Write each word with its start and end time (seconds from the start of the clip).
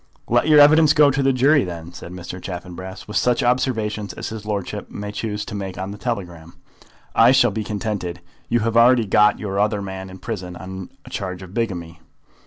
"Let 0.27 0.47
your 0.47 0.59
evidence 0.59 0.93
go 0.93 1.11
to 1.11 1.21
the 1.21 1.31
jury, 1.31 1.63
then," 1.63 1.93
said 1.93 2.11
Mr. 2.11 2.41
Chaffanbrass, 2.41 3.07
"with 3.07 3.17
such 3.17 3.43
observations 3.43 4.13
as 4.13 4.29
his 4.29 4.47
lordship 4.47 4.89
may 4.89 5.11
choose 5.11 5.45
to 5.45 5.53
make 5.53 5.77
on 5.77 5.91
the 5.91 5.99
telegram. 5.99 6.55
I 7.13 7.31
shall 7.31 7.51
be 7.51 7.63
contented. 7.63 8.19
You 8.49 8.61
have 8.61 8.75
already 8.75 9.05
got 9.05 9.37
your 9.37 9.59
other 9.59 9.79
man 9.79 10.09
in 10.09 10.17
prison 10.17 10.55
on 10.55 10.89
a 11.05 11.11
charge 11.11 11.43
of 11.43 11.53
bigamy." 11.53 11.99